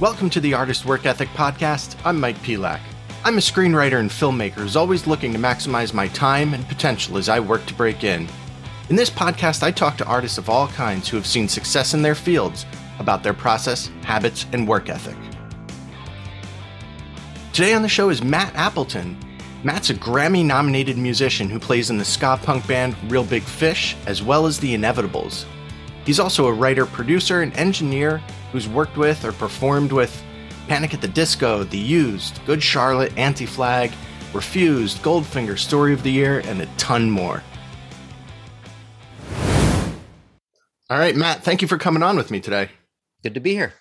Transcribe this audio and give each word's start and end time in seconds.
Welcome 0.00 0.30
to 0.30 0.40
the 0.40 0.54
Artist 0.54 0.84
Work 0.84 1.06
Ethic 1.06 1.28
Podcast. 1.30 1.96
I'm 2.04 2.20
Mike 2.20 2.38
Pelak. 2.38 2.78
I'm 3.24 3.36
a 3.36 3.40
screenwriter 3.40 3.98
and 3.98 4.08
filmmaker 4.08 4.54
who's 4.54 4.76
always 4.76 5.08
looking 5.08 5.32
to 5.32 5.40
maximize 5.40 5.92
my 5.92 6.06
time 6.08 6.54
and 6.54 6.66
potential 6.68 7.18
as 7.18 7.28
I 7.28 7.40
work 7.40 7.66
to 7.66 7.74
break 7.74 8.04
in. 8.04 8.28
In 8.90 8.96
this 8.96 9.10
podcast, 9.10 9.64
I 9.64 9.72
talk 9.72 9.96
to 9.98 10.06
artists 10.06 10.38
of 10.38 10.48
all 10.48 10.68
kinds 10.68 11.08
who 11.08 11.16
have 11.16 11.26
seen 11.26 11.48
success 11.48 11.94
in 11.94 12.02
their 12.02 12.14
fields 12.14 12.64
about 13.00 13.24
their 13.24 13.34
process, 13.34 13.90
habits, 14.02 14.46
and 14.52 14.68
work 14.68 14.88
ethic. 14.88 15.16
Today 17.58 17.74
on 17.74 17.82
the 17.82 17.88
show 17.88 18.08
is 18.08 18.22
Matt 18.22 18.54
Appleton. 18.54 19.18
Matt's 19.64 19.90
a 19.90 19.94
Grammy 19.94 20.44
nominated 20.44 20.96
musician 20.96 21.50
who 21.50 21.58
plays 21.58 21.90
in 21.90 21.98
the 21.98 22.04
ska 22.04 22.38
punk 22.40 22.64
band 22.68 22.94
Reel 23.10 23.24
Big 23.24 23.42
Fish 23.42 23.96
as 24.06 24.22
well 24.22 24.46
as 24.46 24.60
The 24.60 24.76
Inevitables. 24.76 25.44
He's 26.06 26.20
also 26.20 26.46
a 26.46 26.52
writer, 26.52 26.86
producer, 26.86 27.42
and 27.42 27.52
engineer 27.56 28.18
who's 28.52 28.68
worked 28.68 28.96
with 28.96 29.24
or 29.24 29.32
performed 29.32 29.90
with 29.90 30.22
Panic 30.68 30.94
at 30.94 31.00
the 31.00 31.08
Disco, 31.08 31.64
The 31.64 31.76
Used, 31.76 32.38
Good 32.46 32.62
Charlotte, 32.62 33.12
Anti 33.18 33.44
Flag, 33.44 33.90
Refused, 34.32 35.02
Goldfinger, 35.02 35.58
Story 35.58 35.92
of 35.92 36.04
the 36.04 36.12
Year, 36.12 36.38
and 36.44 36.62
a 36.62 36.66
ton 36.76 37.10
more. 37.10 37.42
All 40.88 40.98
right, 41.00 41.16
Matt, 41.16 41.42
thank 41.42 41.60
you 41.60 41.66
for 41.66 41.76
coming 41.76 42.04
on 42.04 42.16
with 42.16 42.30
me 42.30 42.38
today. 42.38 42.70
Good 43.24 43.34
to 43.34 43.40
be 43.40 43.54
here. 43.54 43.74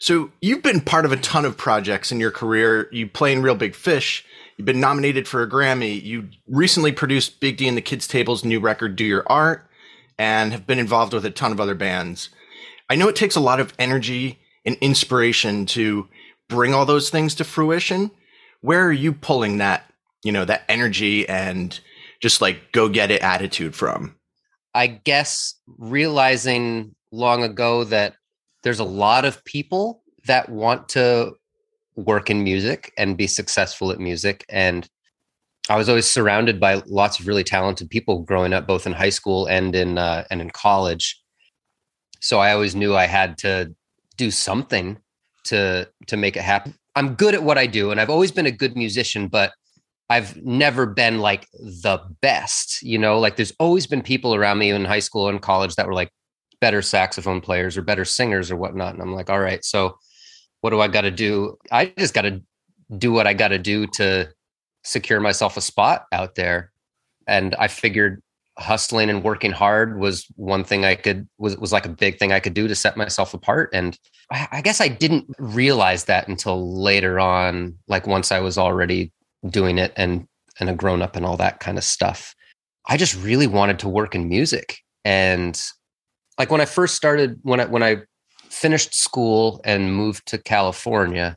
So, 0.00 0.30
you've 0.40 0.62
been 0.62 0.80
part 0.80 1.04
of 1.04 1.12
a 1.12 1.16
ton 1.16 1.44
of 1.44 1.56
projects 1.56 2.12
in 2.12 2.20
your 2.20 2.30
career. 2.30 2.88
You 2.92 3.08
play 3.08 3.32
in 3.32 3.42
Reel 3.42 3.56
Big 3.56 3.74
Fish. 3.74 4.24
You've 4.56 4.66
been 4.66 4.80
nominated 4.80 5.26
for 5.26 5.42
a 5.42 5.48
Grammy. 5.48 6.02
You 6.02 6.28
recently 6.46 6.92
produced 6.92 7.40
Big 7.40 7.56
D 7.56 7.66
and 7.66 7.76
the 7.76 7.82
Kids 7.82 8.06
Table's 8.06 8.44
new 8.44 8.60
record, 8.60 8.96
Do 8.96 9.04
Your 9.04 9.24
Art, 9.26 9.68
and 10.18 10.52
have 10.52 10.66
been 10.66 10.78
involved 10.78 11.12
with 11.12 11.24
a 11.24 11.30
ton 11.30 11.52
of 11.52 11.60
other 11.60 11.74
bands. 11.74 12.30
I 12.90 12.96
know 12.96 13.08
it 13.08 13.16
takes 13.16 13.36
a 13.36 13.40
lot 13.40 13.60
of 13.60 13.72
energy 13.78 14.38
and 14.64 14.76
inspiration 14.80 15.66
to 15.66 16.08
bring 16.48 16.74
all 16.74 16.86
those 16.86 17.10
things 17.10 17.34
to 17.36 17.44
fruition. 17.44 18.10
Where 18.60 18.84
are 18.86 18.92
you 18.92 19.12
pulling 19.12 19.58
that, 19.58 19.84
you 20.24 20.32
know, 20.32 20.44
that 20.44 20.64
energy 20.68 21.28
and 21.28 21.78
just 22.20 22.40
like 22.40 22.72
go 22.72 22.88
get 22.88 23.10
it 23.10 23.22
attitude 23.22 23.74
from? 23.74 24.16
I 24.74 24.86
guess 24.86 25.54
realizing 25.78 26.94
long 27.12 27.42
ago 27.42 27.84
that 27.84 28.14
there's 28.68 28.80
a 28.80 28.84
lot 28.84 29.24
of 29.24 29.42
people 29.46 30.02
that 30.26 30.50
want 30.50 30.90
to 30.90 31.32
work 31.96 32.28
in 32.28 32.44
music 32.44 32.92
and 32.98 33.16
be 33.16 33.26
successful 33.26 33.90
at 33.90 33.98
music 33.98 34.44
and 34.50 34.86
I 35.70 35.78
was 35.78 35.88
always 35.88 36.04
surrounded 36.04 36.60
by 36.60 36.82
lots 36.86 37.18
of 37.18 37.26
really 37.26 37.44
talented 37.44 37.88
people 37.88 38.20
growing 38.20 38.52
up, 38.52 38.66
both 38.66 38.86
in 38.86 38.92
high 38.92 39.08
school 39.08 39.46
and 39.46 39.74
in 39.74 39.96
uh, 39.96 40.24
and 40.30 40.42
in 40.42 40.50
college 40.50 41.18
so 42.20 42.40
I 42.40 42.52
always 42.52 42.76
knew 42.76 42.94
I 42.94 43.06
had 43.06 43.38
to 43.38 43.74
do 44.18 44.30
something 44.30 44.98
to 45.44 45.88
to 46.08 46.16
make 46.18 46.36
it 46.36 46.42
happen. 46.42 46.74
I'm 46.94 47.14
good 47.14 47.34
at 47.34 47.42
what 47.42 47.56
I 47.56 47.66
do 47.66 47.90
and 47.90 47.98
I've 47.98 48.10
always 48.10 48.32
been 48.32 48.44
a 48.44 48.50
good 48.50 48.76
musician, 48.76 49.28
but 49.28 49.52
I've 50.10 50.36
never 50.44 50.84
been 50.84 51.20
like 51.20 51.48
the 51.54 52.00
best, 52.20 52.82
you 52.82 52.98
know, 52.98 53.18
like 53.18 53.36
there's 53.36 53.54
always 53.58 53.86
been 53.86 54.02
people 54.02 54.34
around 54.34 54.58
me 54.58 54.68
in 54.68 54.84
high 54.84 54.98
school 54.98 55.30
and 55.30 55.40
college 55.40 55.74
that 55.76 55.86
were 55.86 55.94
like 55.94 56.12
better 56.60 56.82
saxophone 56.82 57.40
players 57.40 57.76
or 57.76 57.82
better 57.82 58.04
singers 58.04 58.50
or 58.50 58.56
whatnot. 58.56 58.94
And 58.94 59.02
I'm 59.02 59.14
like, 59.14 59.30
all 59.30 59.40
right, 59.40 59.64
so 59.64 59.98
what 60.60 60.70
do 60.70 60.80
I 60.80 60.88
got 60.88 61.02
to 61.02 61.10
do? 61.10 61.56
I 61.70 61.92
just 61.96 62.14
got 62.14 62.22
to 62.22 62.42
do 62.96 63.12
what 63.12 63.26
I 63.26 63.34
got 63.34 63.48
to 63.48 63.58
do 63.58 63.86
to 63.94 64.28
secure 64.84 65.20
myself 65.20 65.56
a 65.56 65.60
spot 65.60 66.06
out 66.12 66.34
there. 66.34 66.72
And 67.26 67.54
I 67.56 67.68
figured 67.68 68.22
hustling 68.58 69.08
and 69.08 69.22
working 69.22 69.52
hard 69.52 70.00
was 70.00 70.26
one 70.34 70.64
thing 70.64 70.84
I 70.84 70.96
could 70.96 71.28
was 71.38 71.56
was 71.58 71.72
like 71.72 71.86
a 71.86 71.90
big 71.90 72.18
thing 72.18 72.32
I 72.32 72.40
could 72.40 72.54
do 72.54 72.66
to 72.66 72.74
set 72.74 72.96
myself 72.96 73.34
apart. 73.34 73.70
And 73.72 73.96
I, 74.32 74.48
I, 74.50 74.60
guess 74.62 74.80
I 74.80 74.88
didn't 74.88 75.26
realize 75.38 76.04
that 76.04 76.26
until 76.26 76.76
later 76.76 77.20
on, 77.20 77.76
like 77.86 78.06
once 78.08 78.32
I 78.32 78.40
was 78.40 78.58
already 78.58 79.12
doing 79.48 79.78
it 79.78 79.92
and 79.96 80.26
and 80.58 80.68
a 80.68 80.74
grown 80.74 81.02
up 81.02 81.14
and 81.14 81.24
all 81.24 81.36
that 81.36 81.60
kind 81.60 81.78
of 81.78 81.84
stuff. 81.84 82.34
I 82.86 82.96
just 82.96 83.16
really 83.22 83.46
wanted 83.46 83.78
to 83.80 83.88
work 83.88 84.14
in 84.14 84.28
music. 84.28 84.78
And 85.04 85.60
like 86.38 86.50
when 86.50 86.60
I 86.60 86.66
first 86.66 86.94
started, 86.94 87.38
when 87.42 87.60
I 87.60 87.66
when 87.66 87.82
I 87.82 88.02
finished 88.48 88.94
school 88.94 89.60
and 89.64 89.94
moved 89.94 90.26
to 90.26 90.38
California, 90.38 91.36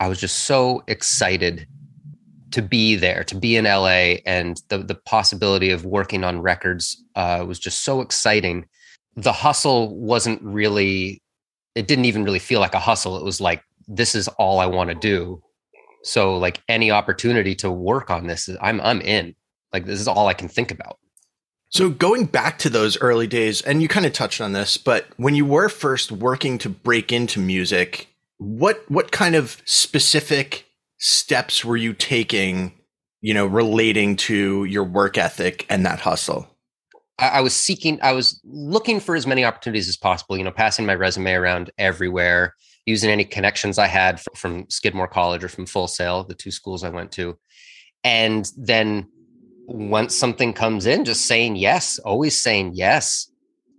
I 0.00 0.08
was 0.08 0.20
just 0.20 0.44
so 0.44 0.82
excited 0.86 1.66
to 2.52 2.62
be 2.62 2.96
there, 2.96 3.24
to 3.24 3.34
be 3.34 3.56
in 3.56 3.64
LA, 3.64 4.18
and 4.24 4.62
the 4.68 4.78
the 4.78 4.94
possibility 4.94 5.70
of 5.70 5.84
working 5.84 6.24
on 6.24 6.40
records 6.40 7.02
uh, 7.16 7.44
was 7.46 7.58
just 7.58 7.84
so 7.84 8.00
exciting. 8.00 8.66
The 9.16 9.32
hustle 9.32 9.96
wasn't 9.96 10.40
really; 10.42 11.22
it 11.74 11.88
didn't 11.88 12.04
even 12.04 12.24
really 12.24 12.38
feel 12.38 12.60
like 12.60 12.74
a 12.74 12.80
hustle. 12.80 13.16
It 13.16 13.24
was 13.24 13.40
like 13.40 13.62
this 13.88 14.14
is 14.14 14.28
all 14.38 14.60
I 14.60 14.66
want 14.66 14.90
to 14.90 14.94
do. 14.94 15.42
So, 16.04 16.36
like 16.36 16.62
any 16.68 16.92
opportunity 16.92 17.56
to 17.56 17.70
work 17.70 18.10
on 18.10 18.28
this, 18.28 18.48
I'm 18.60 18.80
I'm 18.80 19.00
in. 19.00 19.34
Like 19.72 19.86
this 19.86 20.00
is 20.00 20.06
all 20.06 20.28
I 20.28 20.34
can 20.34 20.48
think 20.48 20.70
about. 20.70 20.98
So 21.70 21.90
going 21.90 22.26
back 22.26 22.58
to 22.60 22.70
those 22.70 22.98
early 23.00 23.26
days, 23.26 23.60
and 23.62 23.82
you 23.82 23.88
kind 23.88 24.06
of 24.06 24.12
touched 24.12 24.40
on 24.40 24.52
this, 24.52 24.76
but 24.76 25.06
when 25.16 25.34
you 25.34 25.44
were 25.44 25.68
first 25.68 26.12
working 26.12 26.58
to 26.58 26.68
break 26.68 27.12
into 27.12 27.40
music, 27.40 28.08
what 28.38 28.84
what 28.88 29.12
kind 29.12 29.34
of 29.34 29.60
specific 29.64 30.66
steps 30.98 31.64
were 31.64 31.76
you 31.76 31.92
taking, 31.92 32.72
you 33.20 33.34
know, 33.34 33.46
relating 33.46 34.16
to 34.16 34.64
your 34.64 34.84
work 34.84 35.18
ethic 35.18 35.66
and 35.68 35.84
that 35.84 36.00
hustle? 36.00 36.48
I, 37.18 37.40
was 37.40 37.56
seeking, 37.56 37.98
I 38.02 38.12
was 38.12 38.40
looking 38.44 39.00
for 39.00 39.16
as 39.16 39.26
many 39.26 39.42
opportunities 39.44 39.88
as 39.88 39.96
possible, 39.96 40.36
you 40.36 40.44
know, 40.44 40.50
passing 40.50 40.84
my 40.84 40.94
resume 40.94 41.32
around 41.32 41.70
everywhere, 41.78 42.54
using 42.84 43.10
any 43.10 43.24
connections 43.24 43.78
I 43.78 43.86
had 43.86 44.20
from, 44.20 44.34
from 44.34 44.70
Skidmore 44.70 45.08
College 45.08 45.42
or 45.42 45.48
from 45.48 45.64
Full 45.64 45.88
Sail, 45.88 46.24
the 46.24 46.34
two 46.34 46.50
schools 46.50 46.84
I 46.84 46.90
went 46.90 47.12
to. 47.12 47.38
And 48.04 48.50
then 48.58 49.08
once 49.66 50.14
something 50.14 50.52
comes 50.52 50.86
in, 50.86 51.04
just 51.04 51.26
saying 51.26 51.56
yes, 51.56 51.98
always 51.98 52.40
saying 52.40 52.72
yes, 52.74 53.30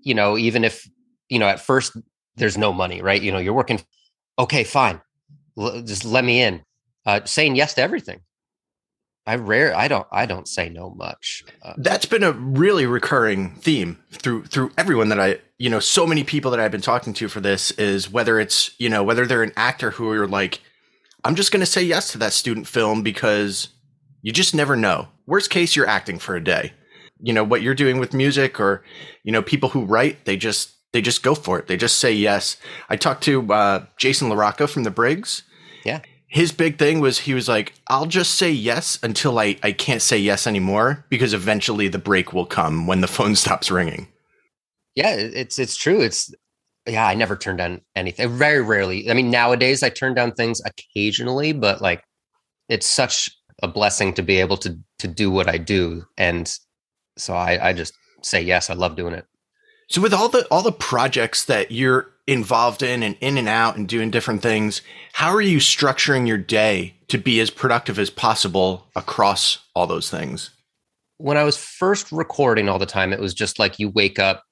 you 0.02 0.14
know, 0.14 0.38
even 0.38 0.64
if, 0.64 0.88
you 1.30 1.40
know, 1.40 1.48
at 1.48 1.60
first 1.60 1.96
there's 2.36 2.58
no 2.58 2.72
money, 2.72 3.02
right? 3.02 3.22
You 3.22 3.32
know, 3.32 3.40
you're 3.40 3.54
working, 3.54 3.82
okay, 4.38 4.64
fine, 4.64 5.02
L- 5.58 5.82
just 5.82 6.06
let 6.06 6.24
me 6.24 6.42
in 6.42 6.64
uh, 7.06 7.22
saying 7.26 7.56
yes 7.56 7.74
to 7.76 7.82
everything. 7.82 8.22
I 9.26 9.36
rare 9.36 9.76
I 9.76 9.90
don't 9.90 10.08
I 10.10 10.26
don't 10.26 10.48
say 10.48 10.70
no 10.70 10.90
much. 10.90 11.44
Uh, 11.62 11.74
That's 11.78 12.06
been 12.06 12.24
a 12.24 12.32
really 12.32 12.86
recurring 12.86 13.56
theme 13.56 14.00
through 14.10 14.46
through 14.46 14.72
everyone 14.78 15.10
that 15.10 15.20
I 15.20 15.40
you 15.58 15.70
know 15.70 15.82
so 15.82 16.08
many 16.08 16.24
people 16.24 16.50
that 16.52 16.62
I've 16.62 16.72
been 16.72 16.80
talking 16.80 17.14
to 17.16 17.28
for 17.28 17.42
this 17.42 17.72
is 17.72 18.10
whether 18.10 18.40
it's 18.40 18.72
you 18.80 18.88
know 18.88 19.04
whether 19.04 19.26
they're 19.26 19.44
an 19.44 19.52
actor 19.58 19.92
who 19.92 20.10
are 20.12 20.28
like 20.28 20.62
I'm 21.26 21.36
just 21.36 21.52
going 21.52 21.60
to 21.60 21.66
say 21.66 21.84
yes 21.84 22.12
to 22.14 22.18
that 22.20 22.32
student 22.32 22.68
film 22.68 23.04
because 23.04 23.68
you 24.22 24.32
just 24.32 24.56
never 24.56 24.76
know. 24.76 25.08
Worst 25.26 25.50
case 25.50 25.76
you're 25.76 25.88
acting 25.88 26.20
for 26.20 26.36
a 26.36 26.44
day. 26.44 26.74
You 27.20 27.34
know 27.34 27.44
what 27.44 27.62
you're 27.62 27.76
doing 27.76 28.00
with 28.00 28.14
music 28.14 28.60
or 28.60 28.84
you 29.24 29.32
know 29.32 29.42
people 29.42 29.70
who 29.70 29.86
write 29.86 30.26
they 30.26 30.38
just 30.38 30.74
they 30.94 31.02
just 31.02 31.24
go 31.24 31.36
for 31.36 31.60
it. 31.60 31.68
They 31.68 31.78
just 31.78 31.98
say 31.98 32.14
yes. 32.14 32.58
I 32.90 32.96
talked 32.96 33.24
to 33.24 33.52
uh, 33.52 33.86
Jason 33.98 34.30
LaRocca 34.30 34.70
from 34.70 34.84
the 34.84 34.92
Briggs. 34.92 35.44
Yeah 35.84 36.02
his 36.28 36.52
big 36.52 36.78
thing 36.78 37.00
was 37.00 37.20
he 37.20 37.34
was 37.34 37.48
like, 37.48 37.74
I'll 37.88 38.06
just 38.06 38.36
say 38.36 38.52
yes 38.52 39.00
until 39.02 39.40
I, 39.40 39.58
I 39.64 39.72
can't 39.72 40.02
say 40.02 40.18
yes 40.18 40.46
anymore 40.46 41.06
because 41.10 41.34
eventually 41.34 41.88
the 41.88 41.98
break 41.98 42.34
will 42.34 42.46
come 42.46 42.86
when 42.86 43.02
the 43.02 43.08
phone 43.08 43.36
stops 43.36 43.72
ringing. 43.72 44.08
Yeah, 44.96 45.14
it's 45.14 45.60
it's 45.60 45.78
true. 45.78 46.02
It's 46.02 46.34
yeah, 46.88 47.08
I 47.08 47.14
never 47.16 47.36
turned 47.36 47.60
down 47.60 47.82
anything. 47.96 48.30
Very 48.30 48.62
rarely. 48.62 49.10
I 49.10 49.14
mean, 49.14 49.30
nowadays 49.30 49.84
I 49.84 49.90
turn 49.90 50.16
down 50.16 50.34
things 50.34 50.62
occasionally, 50.66 51.54
but 51.54 51.82
like 51.82 52.04
it's 52.68 52.88
such 52.88 53.30
a 53.64 53.68
blessing 53.68 54.14
to 54.14 54.24
be 54.24 54.40
able 54.40 54.58
to 54.58 54.78
to 55.00 55.08
do 55.08 55.32
what 55.32 55.50
I 55.50 55.58
do. 55.58 56.06
And 56.18 56.52
so 57.18 57.34
I, 57.34 57.70
I 57.70 57.74
just 57.74 57.94
say 58.22 58.42
yes. 58.42 58.70
I 58.70 58.74
love 58.74 58.96
doing 58.96 59.14
it. 59.14 59.26
So 59.90 60.02
with 60.02 60.14
all 60.14 60.30
the 60.30 60.46
all 60.52 60.62
the 60.62 60.72
projects 60.72 61.46
that 61.46 61.72
you're 61.72 62.10
involved 62.28 62.84
in 62.84 63.04
and 63.04 63.16
in 63.22 63.38
and 63.38 63.48
out 63.48 63.78
and 63.78 63.88
doing 63.88 64.12
different 64.12 64.42
things, 64.42 64.82
how 65.14 65.34
are 65.34 65.42
you 65.42 65.60
structuring 65.60 66.28
your 66.28 66.38
day 66.38 66.96
to 67.08 67.18
be 67.18 67.40
as 67.40 67.50
productive 67.50 67.98
as 67.98 68.10
possible 68.10 68.88
across 68.96 69.60
all 69.76 69.88
those 69.88 70.10
things? 70.10 70.50
When 71.20 71.38
I 71.38 71.44
was 71.44 71.58
first 71.58 72.12
recording 72.12 72.70
all 72.70 72.80
the 72.80 72.86
time, 72.86 73.14
it 73.14 73.20
was 73.20 73.34
just 73.34 73.60
like 73.60 73.80
you 73.80 73.90
wake 73.90 74.20
up 74.20 74.44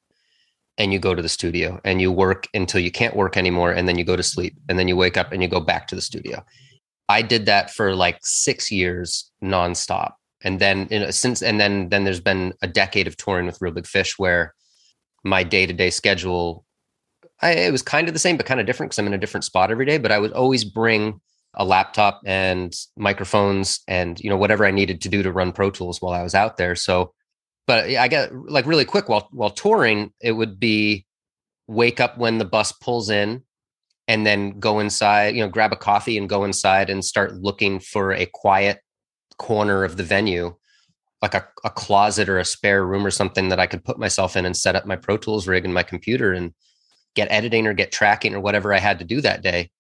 and 0.77 0.91
you 0.91 0.99
go 0.99 1.13
to 1.13 1.21
the 1.21 1.29
studio 1.29 1.79
and 1.83 2.01
you 2.01 2.11
work 2.11 2.47
until 2.53 2.79
you 2.79 2.91
can't 2.91 3.15
work 3.15 3.37
anymore 3.37 3.71
and 3.71 3.87
then 3.87 3.97
you 3.97 4.03
go 4.03 4.15
to 4.15 4.23
sleep 4.23 4.55
and 4.67 4.79
then 4.79 4.87
you 4.87 4.95
wake 4.95 5.17
up 5.17 5.31
and 5.31 5.41
you 5.41 5.47
go 5.47 5.59
back 5.59 5.87
to 5.87 5.95
the 5.95 6.01
studio. 6.01 6.43
I 7.07 7.21
did 7.21 7.45
that 7.45 7.71
for 7.71 7.95
like 7.95 8.19
6 8.21 8.71
years 8.71 9.31
nonstop. 9.43 10.13
And 10.43 10.59
then 10.59 10.87
you 10.91 10.99
know, 10.99 11.11
since 11.11 11.41
and 11.41 11.59
then 11.59 11.89
then 11.89 12.03
there's 12.03 12.19
been 12.19 12.53
a 12.61 12.67
decade 12.67 13.07
of 13.07 13.17
touring 13.17 13.45
with 13.45 13.61
Reel 13.61 13.73
Big 13.73 13.87
Fish 13.87 14.17
where 14.17 14.53
my 15.23 15.43
day-to-day 15.43 15.89
schedule 15.89 16.65
I, 17.41 17.51
it 17.51 17.71
was 17.71 17.81
kind 17.81 18.07
of 18.07 18.13
the 18.13 18.19
same 18.19 18.37
but 18.37 18.45
kind 18.45 18.59
of 18.59 18.67
different 18.67 18.91
because 18.91 18.99
i'm 18.99 19.07
in 19.07 19.13
a 19.13 19.17
different 19.17 19.43
spot 19.43 19.71
every 19.71 19.85
day 19.85 19.97
but 19.97 20.11
i 20.11 20.19
would 20.19 20.31
always 20.33 20.63
bring 20.63 21.19
a 21.55 21.65
laptop 21.65 22.21
and 22.25 22.75
microphones 22.97 23.79
and 23.87 24.19
you 24.19 24.29
know 24.29 24.37
whatever 24.37 24.65
I 24.65 24.71
needed 24.71 25.01
to 25.01 25.09
do 25.09 25.23
to 25.23 25.31
run 25.31 25.51
Pro 25.51 25.71
Tools 25.71 26.01
while 26.01 26.13
I 26.13 26.23
was 26.23 26.35
out 26.35 26.57
there. 26.57 26.75
So, 26.75 27.13
but 27.65 27.85
I 27.85 28.07
got 28.07 28.33
like 28.33 28.65
really 28.65 28.85
quick 28.85 29.09
while 29.09 29.27
while 29.31 29.49
touring, 29.49 30.13
it 30.21 30.33
would 30.33 30.59
be 30.59 31.05
wake 31.67 31.99
up 31.99 32.17
when 32.17 32.37
the 32.37 32.45
bus 32.45 32.71
pulls 32.71 33.09
in 33.09 33.43
and 34.07 34.25
then 34.25 34.59
go 34.59 34.79
inside, 34.79 35.35
you 35.35 35.41
know, 35.41 35.49
grab 35.49 35.73
a 35.73 35.77
coffee 35.77 36.17
and 36.17 36.29
go 36.29 36.43
inside 36.43 36.89
and 36.89 37.03
start 37.03 37.35
looking 37.35 37.79
for 37.79 38.13
a 38.13 38.27
quiet 38.27 38.79
corner 39.37 39.83
of 39.83 39.97
the 39.97 40.03
venue, 40.03 40.55
like 41.21 41.33
a, 41.33 41.47
a 41.63 41.69
closet 41.69 42.29
or 42.29 42.37
a 42.37 42.45
spare 42.45 42.85
room 42.85 43.05
or 43.05 43.11
something 43.11 43.49
that 43.49 43.59
I 43.59 43.67
could 43.67 43.83
put 43.83 43.97
myself 43.97 44.35
in 44.35 44.45
and 44.45 44.55
set 44.55 44.75
up 44.75 44.85
my 44.85 44.95
Pro 44.95 45.17
Tools 45.17 45.47
rig 45.47 45.65
and 45.65 45.73
my 45.73 45.83
computer 45.83 46.33
and 46.33 46.53
get 47.15 47.31
editing 47.31 47.65
or 47.65 47.73
get 47.73 47.91
tracking 47.91 48.35
or 48.35 48.39
whatever 48.39 48.73
I 48.73 48.79
had 48.79 48.99
to 48.99 49.05
do 49.05 49.21
that 49.21 49.41
day. 49.41 49.71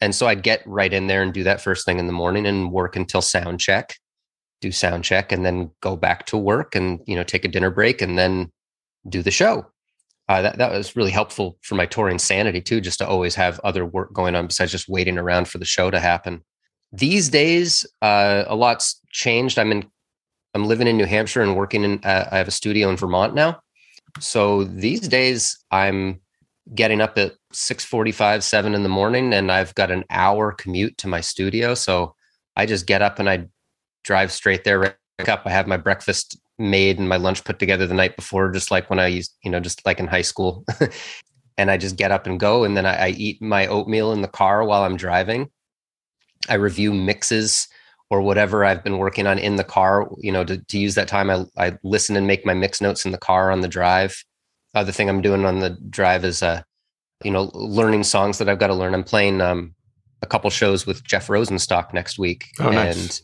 And 0.00 0.14
so 0.14 0.26
I'd 0.26 0.42
get 0.42 0.62
right 0.66 0.92
in 0.92 1.06
there 1.06 1.22
and 1.22 1.32
do 1.32 1.44
that 1.44 1.60
first 1.60 1.84
thing 1.84 1.98
in 1.98 2.06
the 2.06 2.12
morning 2.12 2.46
and 2.46 2.72
work 2.72 2.96
until 2.96 3.22
sound 3.22 3.60
check, 3.60 3.96
do 4.60 4.70
sound 4.70 5.04
check, 5.04 5.32
and 5.32 5.44
then 5.44 5.70
go 5.80 5.96
back 5.96 6.26
to 6.26 6.36
work 6.36 6.74
and, 6.74 7.00
you 7.06 7.16
know, 7.16 7.22
take 7.24 7.44
a 7.44 7.48
dinner 7.48 7.70
break 7.70 8.02
and 8.02 8.18
then 8.18 8.52
do 9.08 9.22
the 9.22 9.30
show 9.30 9.71
uh, 10.32 10.40
that, 10.40 10.56
that 10.56 10.72
was 10.72 10.96
really 10.96 11.10
helpful 11.10 11.58
for 11.60 11.74
my 11.74 11.84
touring 11.84 12.18
sanity 12.18 12.62
too, 12.62 12.80
just 12.80 12.98
to 12.98 13.06
always 13.06 13.34
have 13.34 13.60
other 13.60 13.84
work 13.84 14.14
going 14.14 14.34
on 14.34 14.46
besides 14.46 14.72
just 14.72 14.88
waiting 14.88 15.18
around 15.18 15.46
for 15.46 15.58
the 15.58 15.66
show 15.66 15.90
to 15.90 16.00
happen. 16.00 16.42
These 16.90 17.28
days, 17.28 17.84
uh, 18.00 18.44
a 18.46 18.56
lot's 18.56 18.98
changed. 19.10 19.58
I'm 19.58 19.70
in, 19.72 19.84
I'm 20.54 20.64
living 20.64 20.86
in 20.86 20.96
New 20.96 21.04
Hampshire 21.04 21.42
and 21.42 21.54
working 21.54 21.84
in. 21.84 22.00
Uh, 22.02 22.30
I 22.32 22.38
have 22.38 22.48
a 22.48 22.52
studio 22.52 22.88
in 22.88 22.96
Vermont 22.96 23.34
now, 23.34 23.60
so 24.20 24.64
these 24.64 25.06
days 25.06 25.62
I'm 25.70 26.22
getting 26.74 27.02
up 27.02 27.18
at 27.18 27.32
6:45, 27.52 28.42
seven 28.42 28.74
in 28.74 28.84
the 28.84 28.88
morning, 28.88 29.34
and 29.34 29.52
I've 29.52 29.74
got 29.74 29.90
an 29.90 30.04
hour 30.08 30.52
commute 30.52 30.96
to 30.98 31.08
my 31.08 31.20
studio. 31.20 31.74
So 31.74 32.14
I 32.56 32.64
just 32.64 32.86
get 32.86 33.02
up 33.02 33.18
and 33.18 33.28
I 33.28 33.48
drive 34.02 34.32
straight 34.32 34.64
there. 34.64 34.78
Right 34.78 35.28
up, 35.28 35.42
I 35.44 35.50
have 35.50 35.66
my 35.66 35.76
breakfast 35.76 36.38
made 36.62 36.98
and 36.98 37.08
my 37.08 37.16
lunch 37.16 37.44
put 37.44 37.58
together 37.58 37.86
the 37.86 37.94
night 37.94 38.16
before, 38.16 38.50
just 38.50 38.70
like 38.70 38.88
when 38.88 38.98
I 38.98 39.08
used, 39.08 39.34
you 39.42 39.50
know, 39.50 39.60
just 39.60 39.84
like 39.84 39.98
in 39.98 40.06
high 40.06 40.22
school. 40.22 40.64
and 41.58 41.70
I 41.70 41.76
just 41.76 41.96
get 41.96 42.10
up 42.10 42.26
and 42.26 42.40
go. 42.40 42.64
And 42.64 42.76
then 42.76 42.86
I, 42.86 43.06
I, 43.06 43.08
eat 43.10 43.42
my 43.42 43.66
oatmeal 43.66 44.12
in 44.12 44.22
the 44.22 44.28
car 44.28 44.64
while 44.64 44.84
I'm 44.84 44.96
driving. 44.96 45.50
I 46.48 46.54
review 46.54 46.94
mixes 46.94 47.68
or 48.10 48.20
whatever 48.20 48.64
I've 48.64 48.82
been 48.82 48.98
working 48.98 49.26
on 49.26 49.38
in 49.38 49.56
the 49.56 49.64
car, 49.64 50.08
you 50.18 50.32
know, 50.32 50.44
to, 50.44 50.58
to 50.58 50.78
use 50.78 50.94
that 50.94 51.08
time. 51.08 51.30
I, 51.30 51.44
I 51.56 51.78
listen 51.82 52.16
and 52.16 52.26
make 52.26 52.46
my 52.46 52.54
mix 52.54 52.80
notes 52.80 53.04
in 53.04 53.12
the 53.12 53.18
car 53.18 53.50
on 53.50 53.60
the 53.60 53.68
drive. 53.68 54.24
Other 54.74 54.92
thing 54.92 55.08
I'm 55.08 55.22
doing 55.22 55.44
on 55.44 55.60
the 55.60 55.70
drive 55.90 56.24
is, 56.24 56.42
uh, 56.42 56.62
you 57.22 57.30
know, 57.30 57.50
learning 57.54 58.04
songs 58.04 58.38
that 58.38 58.48
I've 58.48 58.58
got 58.58 58.68
to 58.68 58.74
learn. 58.74 58.94
I'm 58.94 59.04
playing 59.04 59.40
um, 59.40 59.74
a 60.22 60.26
couple 60.26 60.50
shows 60.50 60.86
with 60.86 61.04
Jeff 61.04 61.28
Rosenstock 61.28 61.92
next 61.92 62.18
week. 62.18 62.46
Oh, 62.58 62.70
nice. 62.70 62.96
And 62.96 63.22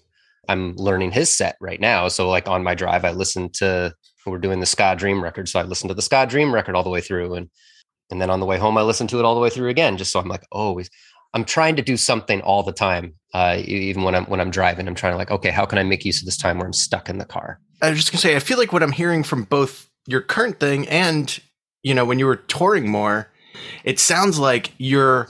I'm 0.48 0.74
learning 0.76 1.12
his 1.12 1.34
set 1.34 1.56
right 1.60 1.80
now. 1.80 2.08
So 2.08 2.28
like 2.28 2.48
on 2.48 2.62
my 2.62 2.74
drive, 2.74 3.04
I 3.04 3.10
listen 3.10 3.50
to 3.54 3.94
we're 4.26 4.38
doing 4.38 4.60
the 4.60 4.66
Ska 4.66 4.94
Dream 4.96 5.22
record. 5.22 5.48
So 5.48 5.58
I 5.58 5.62
listen 5.62 5.88
to 5.88 5.94
the 5.94 6.02
Ska 6.02 6.26
Dream 6.26 6.54
record 6.54 6.76
all 6.76 6.82
the 6.82 6.90
way 6.90 7.00
through. 7.00 7.34
And 7.34 7.48
and 8.10 8.20
then 8.20 8.30
on 8.30 8.40
the 8.40 8.46
way 8.46 8.58
home, 8.58 8.78
I 8.78 8.82
listen 8.82 9.06
to 9.08 9.18
it 9.18 9.24
all 9.24 9.34
the 9.34 9.40
way 9.40 9.50
through 9.50 9.68
again, 9.68 9.98
just 9.98 10.12
so 10.12 10.20
I'm 10.20 10.28
like, 10.28 10.46
oh, 10.52 10.80
I'm 11.34 11.44
trying 11.44 11.76
to 11.76 11.82
do 11.82 11.96
something 11.98 12.40
all 12.40 12.62
the 12.62 12.72
time. 12.72 13.14
Uh, 13.34 13.60
even 13.64 14.02
when 14.02 14.14
I'm 14.14 14.24
when 14.26 14.40
I'm 14.40 14.50
driving, 14.50 14.88
I'm 14.88 14.94
trying 14.94 15.12
to 15.12 15.18
like, 15.18 15.30
okay, 15.30 15.50
how 15.50 15.66
can 15.66 15.78
I 15.78 15.82
make 15.82 16.04
use 16.04 16.20
of 16.20 16.26
this 16.26 16.38
time 16.38 16.58
where 16.58 16.66
I'm 16.66 16.72
stuck 16.72 17.08
in 17.08 17.18
the 17.18 17.26
car? 17.26 17.60
I 17.82 17.90
was 17.90 17.98
just 17.98 18.10
gonna 18.10 18.20
say, 18.20 18.36
I 18.36 18.40
feel 18.40 18.58
like 18.58 18.72
what 18.72 18.82
I'm 18.82 18.92
hearing 18.92 19.22
from 19.22 19.44
both 19.44 19.88
your 20.06 20.22
current 20.22 20.58
thing 20.58 20.88
and 20.88 21.38
you 21.82 21.94
know 21.94 22.04
when 22.04 22.18
you 22.18 22.26
were 22.26 22.36
touring 22.36 22.90
more, 22.90 23.30
it 23.84 24.00
sounds 24.00 24.38
like 24.38 24.72
you're 24.78 25.28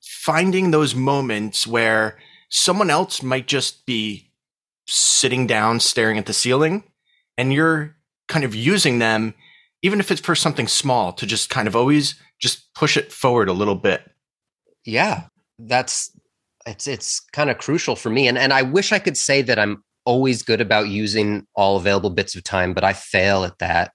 finding 0.00 0.70
those 0.70 0.94
moments 0.94 1.66
where 1.66 2.18
someone 2.48 2.88
else 2.88 3.22
might 3.22 3.46
just 3.46 3.84
be 3.84 4.27
sitting 4.88 5.46
down 5.46 5.80
staring 5.80 6.18
at 6.18 6.26
the 6.26 6.32
ceiling 6.32 6.82
and 7.36 7.52
you're 7.52 7.96
kind 8.26 8.44
of 8.44 8.54
using 8.54 8.98
them 8.98 9.34
even 9.82 10.00
if 10.00 10.10
it's 10.10 10.20
for 10.20 10.34
something 10.34 10.66
small 10.66 11.12
to 11.12 11.26
just 11.26 11.50
kind 11.50 11.68
of 11.68 11.76
always 11.76 12.16
just 12.40 12.72
push 12.74 12.96
it 12.96 13.12
forward 13.12 13.48
a 13.48 13.52
little 13.52 13.76
bit. 13.76 14.10
Yeah 14.84 15.24
that's 15.58 16.16
it's 16.66 16.86
it's 16.86 17.20
kind 17.32 17.50
of 17.50 17.58
crucial 17.58 17.96
for 17.96 18.10
me 18.10 18.28
and 18.28 18.38
and 18.38 18.52
i 18.52 18.62
wish 18.62 18.92
i 18.92 18.98
could 18.98 19.16
say 19.16 19.42
that 19.42 19.58
i'm 19.58 19.82
always 20.04 20.42
good 20.42 20.60
about 20.60 20.88
using 20.88 21.46
all 21.54 21.76
available 21.76 22.10
bits 22.10 22.34
of 22.34 22.44
time 22.44 22.72
but 22.72 22.84
i 22.84 22.92
fail 22.92 23.44
at 23.44 23.58
that 23.58 23.92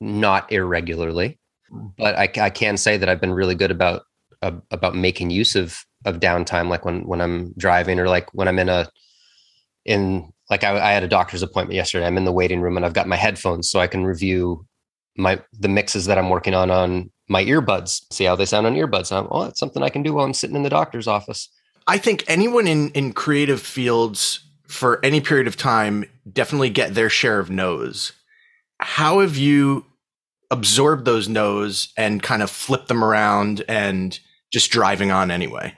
not 0.00 0.50
irregularly. 0.52 1.38
But 1.70 2.16
i, 2.16 2.22
I 2.44 2.50
can 2.50 2.76
say 2.76 2.96
that 2.96 3.08
i've 3.08 3.20
been 3.20 3.32
really 3.32 3.54
good 3.54 3.70
about 3.70 4.02
uh, 4.42 4.52
about 4.70 4.94
making 4.94 5.30
use 5.30 5.54
of 5.54 5.84
of 6.04 6.20
downtime 6.20 6.68
like 6.68 6.84
when 6.84 7.06
when 7.06 7.20
i'm 7.20 7.52
driving 7.56 7.98
or 7.98 8.08
like 8.08 8.32
when 8.34 8.48
i'm 8.48 8.58
in 8.58 8.68
a 8.68 8.88
in 9.84 10.32
like 10.50 10.64
I, 10.64 10.78
I, 10.78 10.92
had 10.92 11.02
a 11.02 11.08
doctor's 11.08 11.42
appointment 11.42 11.76
yesterday. 11.76 12.06
I'm 12.06 12.16
in 12.16 12.24
the 12.24 12.32
waiting 12.32 12.60
room 12.60 12.76
and 12.76 12.84
I've 12.84 12.92
got 12.92 13.08
my 13.08 13.16
headphones 13.16 13.70
so 13.70 13.80
I 13.80 13.86
can 13.86 14.04
review 14.04 14.66
my 15.16 15.40
the 15.58 15.68
mixes 15.68 16.06
that 16.06 16.18
I'm 16.18 16.30
working 16.30 16.54
on 16.54 16.70
on 16.70 17.10
my 17.28 17.44
earbuds, 17.44 18.02
see 18.12 18.24
how 18.24 18.36
they 18.36 18.44
sound 18.44 18.66
on 18.66 18.74
earbuds. 18.74 19.10
And 19.10 19.20
I'm, 19.20 19.28
oh, 19.30 19.44
it's 19.44 19.58
something 19.58 19.82
I 19.82 19.88
can 19.88 20.02
do 20.02 20.14
while 20.14 20.24
I'm 20.24 20.34
sitting 20.34 20.56
in 20.56 20.62
the 20.62 20.70
doctor's 20.70 21.08
office. 21.08 21.48
I 21.86 21.98
think 21.98 22.24
anyone 22.26 22.66
in 22.66 22.90
in 22.90 23.12
creative 23.12 23.60
fields 23.60 24.40
for 24.66 25.04
any 25.04 25.20
period 25.20 25.46
of 25.46 25.56
time 25.56 26.04
definitely 26.30 26.70
get 26.70 26.94
their 26.94 27.10
share 27.10 27.38
of 27.38 27.50
no's. 27.50 28.12
How 28.80 29.20
have 29.20 29.36
you 29.36 29.86
absorbed 30.50 31.04
those 31.04 31.28
no's 31.28 31.92
and 31.96 32.22
kind 32.22 32.42
of 32.42 32.50
flipped 32.50 32.88
them 32.88 33.04
around 33.04 33.62
and 33.68 34.18
just 34.52 34.70
driving 34.70 35.10
on 35.10 35.30
anyway? 35.30 35.74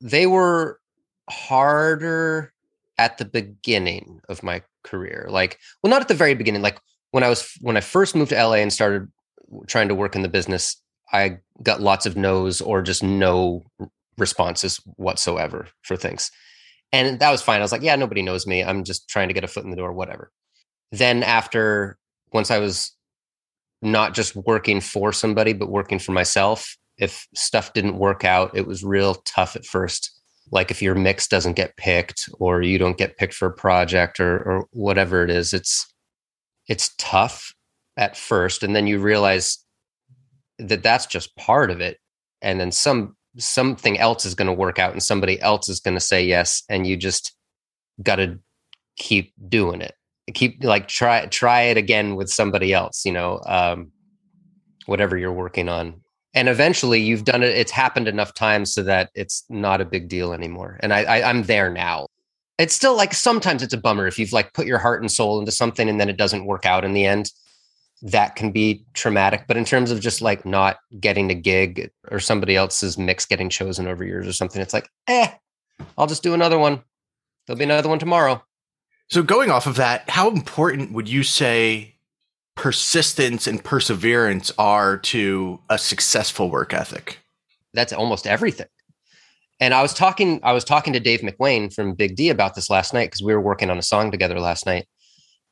They 0.00 0.26
were 0.26 0.80
harder 1.28 2.52
at 2.98 3.18
the 3.18 3.24
beginning 3.24 4.20
of 4.28 4.42
my 4.42 4.62
career. 4.82 5.26
Like, 5.30 5.58
well, 5.82 5.90
not 5.90 6.02
at 6.02 6.08
the 6.08 6.14
very 6.14 6.34
beginning. 6.34 6.62
Like 6.62 6.80
when 7.12 7.22
I 7.22 7.28
was 7.28 7.50
when 7.60 7.76
I 7.76 7.80
first 7.80 8.14
moved 8.14 8.30
to 8.30 8.42
LA 8.42 8.54
and 8.54 8.72
started 8.72 9.10
trying 9.66 9.88
to 9.88 9.94
work 9.94 10.16
in 10.16 10.22
the 10.22 10.28
business, 10.28 10.80
I 11.12 11.38
got 11.62 11.80
lots 11.80 12.04
of 12.06 12.16
no's 12.16 12.60
or 12.60 12.82
just 12.82 13.02
no 13.02 13.64
responses 14.18 14.76
whatsoever 14.96 15.68
for 15.82 15.96
things. 15.96 16.30
And 16.92 17.20
that 17.20 17.30
was 17.30 17.42
fine. 17.42 17.60
I 17.60 17.62
was 17.62 17.72
like, 17.72 17.82
yeah, 17.82 17.96
nobody 17.96 18.22
knows 18.22 18.46
me. 18.46 18.64
I'm 18.64 18.82
just 18.82 19.08
trying 19.08 19.28
to 19.28 19.34
get 19.34 19.44
a 19.44 19.48
foot 19.48 19.64
in 19.64 19.70
the 19.70 19.76
door, 19.76 19.92
whatever. 19.92 20.32
Then 20.90 21.22
after 21.22 21.98
once 22.32 22.50
I 22.50 22.58
was 22.58 22.92
not 23.80 24.14
just 24.14 24.34
working 24.34 24.80
for 24.80 25.12
somebody, 25.12 25.52
but 25.52 25.70
working 25.70 25.98
for 25.98 26.12
myself, 26.12 26.76
if 26.96 27.28
stuff 27.34 27.72
didn't 27.74 27.98
work 27.98 28.24
out, 28.24 28.56
it 28.56 28.66
was 28.66 28.82
real 28.82 29.16
tough 29.26 29.54
at 29.54 29.64
first 29.64 30.17
like 30.50 30.70
if 30.70 30.82
your 30.82 30.94
mix 30.94 31.28
doesn't 31.28 31.54
get 31.54 31.76
picked 31.76 32.28
or 32.38 32.62
you 32.62 32.78
don't 32.78 32.98
get 32.98 33.16
picked 33.16 33.34
for 33.34 33.48
a 33.48 33.52
project 33.52 34.20
or 34.20 34.38
or 34.38 34.66
whatever 34.72 35.24
it 35.24 35.30
is 35.30 35.52
it's 35.52 35.92
it's 36.68 36.94
tough 36.98 37.54
at 37.96 38.16
first 38.16 38.62
and 38.62 38.74
then 38.74 38.86
you 38.86 38.98
realize 38.98 39.58
that 40.58 40.82
that's 40.82 41.06
just 41.06 41.36
part 41.36 41.70
of 41.70 41.80
it 41.80 41.98
and 42.42 42.60
then 42.60 42.70
some 42.70 43.16
something 43.36 43.98
else 43.98 44.24
is 44.24 44.34
going 44.34 44.46
to 44.46 44.52
work 44.52 44.78
out 44.78 44.92
and 44.92 45.02
somebody 45.02 45.40
else 45.40 45.68
is 45.68 45.80
going 45.80 45.94
to 45.94 46.00
say 46.00 46.24
yes 46.24 46.62
and 46.68 46.86
you 46.86 46.96
just 46.96 47.34
got 48.02 48.16
to 48.16 48.38
keep 48.96 49.32
doing 49.48 49.80
it. 49.80 49.94
Keep 50.34 50.62
like 50.62 50.88
try 50.88 51.24
try 51.26 51.62
it 51.62 51.78
again 51.78 52.14
with 52.14 52.28
somebody 52.28 52.74
else 52.74 53.06
you 53.06 53.12
know 53.12 53.40
um 53.46 53.90
whatever 54.84 55.16
you're 55.16 55.32
working 55.32 55.70
on 55.70 56.02
and 56.34 56.48
eventually 56.48 57.00
you've 57.00 57.24
done 57.24 57.42
it 57.42 57.56
it's 57.56 57.70
happened 57.70 58.08
enough 58.08 58.34
times 58.34 58.72
so 58.72 58.82
that 58.82 59.10
it's 59.14 59.44
not 59.48 59.80
a 59.80 59.84
big 59.84 60.08
deal 60.08 60.32
anymore. 60.32 60.78
And 60.80 60.92
I, 60.92 61.04
I 61.04 61.28
i'm 61.28 61.44
there 61.44 61.70
now. 61.70 62.06
It's 62.58 62.74
still 62.74 62.96
like 62.96 63.14
sometimes 63.14 63.62
it's 63.62 63.74
a 63.74 63.78
bummer 63.78 64.06
if 64.06 64.18
you've 64.18 64.32
like 64.32 64.52
put 64.52 64.66
your 64.66 64.78
heart 64.78 65.00
and 65.00 65.10
soul 65.10 65.38
into 65.38 65.52
something 65.52 65.88
and 65.88 66.00
then 66.00 66.08
it 66.08 66.16
doesn't 66.16 66.44
work 66.44 66.66
out 66.66 66.84
in 66.84 66.92
the 66.92 67.06
end. 67.06 67.30
That 68.02 68.36
can 68.36 68.52
be 68.52 68.84
traumatic 68.94 69.44
but 69.48 69.56
in 69.56 69.64
terms 69.64 69.90
of 69.90 70.00
just 70.00 70.20
like 70.20 70.44
not 70.44 70.78
getting 71.00 71.30
a 71.30 71.34
gig 71.34 71.90
or 72.10 72.20
somebody 72.20 72.56
else's 72.56 72.98
mix 72.98 73.26
getting 73.26 73.48
chosen 73.48 73.86
over 73.86 74.04
yours 74.04 74.26
or 74.26 74.32
something 74.32 74.62
it's 74.62 74.74
like 74.74 74.88
eh 75.08 75.28
i'll 75.96 76.06
just 76.06 76.22
do 76.22 76.34
another 76.34 76.58
one. 76.58 76.82
There'll 77.46 77.58
be 77.58 77.64
another 77.64 77.88
one 77.88 77.98
tomorrow. 77.98 78.44
So 79.08 79.22
going 79.22 79.50
off 79.50 79.66
of 79.66 79.76
that 79.76 80.08
how 80.10 80.30
important 80.30 80.92
would 80.92 81.08
you 81.08 81.22
say 81.22 81.97
persistence 82.58 83.46
and 83.46 83.62
perseverance 83.62 84.50
are 84.58 84.98
to 84.98 85.60
a 85.70 85.78
successful 85.78 86.50
work 86.50 86.74
ethic? 86.74 87.20
That's 87.72 87.92
almost 87.92 88.26
everything. 88.26 88.66
And 89.60 89.72
I 89.72 89.80
was 89.80 89.94
talking, 89.94 90.40
I 90.42 90.52
was 90.52 90.64
talking 90.64 90.92
to 90.92 91.00
Dave 91.00 91.20
McWane 91.20 91.72
from 91.72 91.94
Big 91.94 92.16
D 92.16 92.30
about 92.30 92.56
this 92.56 92.68
last 92.68 92.92
night 92.92 93.06
because 93.06 93.22
we 93.22 93.32
were 93.32 93.40
working 93.40 93.70
on 93.70 93.78
a 93.78 93.82
song 93.82 94.10
together 94.10 94.40
last 94.40 94.66
night. 94.66 94.88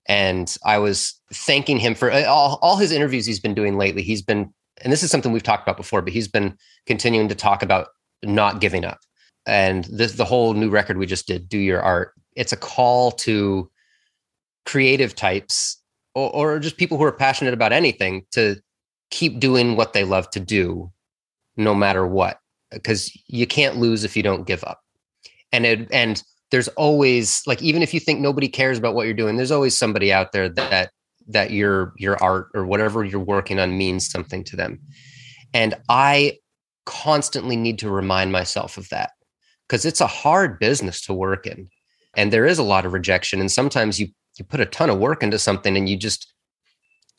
And 0.09 0.55
I 0.65 0.79
was 0.79 1.21
thanking 1.33 1.79
him 1.79 1.95
for 1.95 2.11
uh, 2.11 2.25
all, 2.25 2.59
all 2.61 2.77
his 2.77 2.91
interviews 2.91 3.25
he's 3.25 3.41
been 3.41 3.55
doing 3.55 3.79
lately. 3.79 4.03
He's 4.03 4.23
been, 4.23 4.53
and 4.83 4.93
this 4.93 5.05
is 5.05 5.11
something 5.11 5.31
we've 5.31 5.43
talked 5.45 5.63
about 5.63 5.77
before, 5.77 6.03
but 6.03 6.13
he's 6.13 6.29
been 6.29 6.57
continuing 6.87 7.29
to 7.29 7.35
talk 7.37 7.63
about 7.63 7.89
not 8.25 8.61
giving 8.61 8.85
up. 8.85 8.99
And 9.47 9.85
this, 9.85 10.13
the 10.13 10.25
whole 10.25 10.55
new 10.55 10.71
record 10.71 10.99
we 10.99 11.07
just 11.07 11.29
did, 11.29 11.49
Do 11.49 11.59
Your 11.59 11.83
Art, 11.83 12.13
it's 12.35 12.53
a 12.53 12.57
call 12.57 13.13
to 13.13 13.71
creative 14.65 15.15
types 15.15 15.81
or, 16.17 16.55
or 16.55 16.59
just 16.59 16.79
people 16.79 16.97
who 16.97 17.05
are 17.05 17.13
passionate 17.13 17.53
about 17.53 17.73
anything 17.73 18.25
to 18.33 18.57
keep 19.11 19.39
doing 19.39 19.77
what 19.77 19.93
they 19.93 20.03
love 20.03 20.29
to 20.31 20.41
do 20.41 20.91
no 21.57 21.75
matter 21.75 22.07
what 22.07 22.39
because 22.73 23.13
you 23.27 23.47
can't 23.47 23.77
lose 23.77 24.03
if 24.03 24.17
you 24.17 24.23
don't 24.23 24.47
give 24.47 24.65
up. 24.65 24.81
And 25.53 25.67
it 25.67 25.89
and 25.93 26.23
there's 26.51 26.69
always 26.69 27.43
like 27.47 27.63
even 27.63 27.83
if 27.83 27.93
you 27.93 28.01
think 28.01 28.21
nobody 28.21 28.49
cares 28.49 28.79
about 28.79 28.95
what 28.95 29.05
you're 29.05 29.15
doing 29.15 29.37
there's 29.37 29.51
always 29.51 29.77
somebody 29.77 30.13
out 30.13 30.33
there 30.33 30.49
that 30.49 30.91
that 31.29 31.51
your 31.51 31.93
your 31.97 32.21
art 32.23 32.49
or 32.55 32.65
whatever 32.65 33.05
you're 33.05 33.21
working 33.21 33.59
on 33.61 33.77
means 33.77 34.09
something 34.09 34.43
to 34.45 34.57
them. 34.57 34.81
And 35.53 35.75
i 35.89 36.39
constantly 36.87 37.57
need 37.57 37.79
to 37.81 37.91
remind 37.91 38.33
myself 38.33 38.79
of 38.79 38.89
that 38.89 39.11
because 39.69 39.85
it's 39.85 40.01
a 40.01 40.07
hard 40.07 40.59
business 40.61 41.05
to 41.05 41.13
work 41.13 41.47
in 41.47 41.69
and 42.15 42.33
there 42.33 42.47
is 42.47 42.59
a 42.59 42.63
lot 42.63 42.87
of 42.87 42.93
rejection 42.93 43.41
and 43.41 43.51
sometimes 43.51 43.99
you 43.99 44.07
you 44.39 44.45
put 44.45 44.61
a 44.61 44.67
ton 44.67 44.91
of 44.91 44.99
work 44.99 45.23
into 45.23 45.39
something 45.39 45.77
and 45.77 45.89
you 45.89 45.97
just 45.97 46.33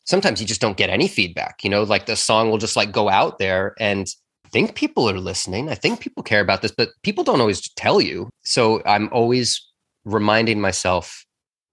sometimes 0.04 0.40
you 0.40 0.46
just 0.46 0.60
don't 0.60 0.76
get 0.76 0.90
any 0.90 1.08
feedback 1.08 1.62
you 1.62 1.70
know 1.70 1.82
like 1.82 2.06
the 2.06 2.16
song 2.16 2.50
will 2.50 2.58
just 2.58 2.76
like 2.76 2.92
go 2.92 3.08
out 3.08 3.38
there 3.38 3.74
and 3.78 4.08
I 4.44 4.48
think 4.50 4.74
people 4.74 5.10
are 5.10 5.18
listening 5.18 5.68
i 5.68 5.74
think 5.74 6.00
people 6.00 6.22
care 6.22 6.40
about 6.40 6.62
this 6.62 6.72
but 6.72 6.88
people 7.02 7.22
don't 7.22 7.40
always 7.40 7.68
tell 7.74 8.00
you. 8.00 8.30
So 8.44 8.82
i'm 8.86 9.08
always 9.12 9.64
reminding 10.04 10.60
myself 10.60 11.26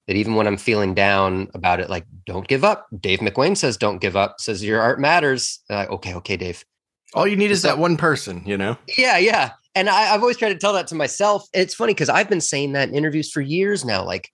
that 0.07 0.15
even 0.15 0.35
when 0.35 0.47
i'm 0.47 0.57
feeling 0.57 0.93
down 0.93 1.47
about 1.53 1.79
it 1.79 1.89
like 1.89 2.05
don't 2.25 2.47
give 2.47 2.63
up. 2.63 2.87
Dave 2.99 3.19
McWane 3.19 3.55
says 3.55 3.77
don't 3.77 4.01
give 4.01 4.15
up. 4.15 4.41
Says 4.41 4.63
your 4.63 4.81
art 4.81 4.99
matters. 4.99 5.59
Like, 5.69 5.89
okay 5.89 6.13
okay 6.15 6.37
dave. 6.37 6.65
All 7.13 7.27
you 7.27 7.37
need 7.37 7.51
is 7.51 7.61
that 7.61 7.77
one 7.77 7.95
person 7.95 8.43
you 8.45 8.57
know? 8.57 8.77
Yeah 8.97 9.17
yeah. 9.17 9.51
And 9.77 9.89
I, 9.89 10.03
have 10.03 10.21
always 10.21 10.37
tried 10.37 10.53
to 10.53 10.57
tell 10.57 10.71
that 10.73 10.87
to 10.87 10.95
myself. 10.95 11.47
It's 11.53 11.73
funny 11.73 11.93
because 11.93 12.09
i've 12.09 12.29
been 12.29 12.41
saying 12.41 12.73
that 12.73 12.89
in 12.89 12.95
interviews 12.95 13.31
for 13.31 13.39
years 13.39 13.85
now 13.85 14.03
like 14.03 14.29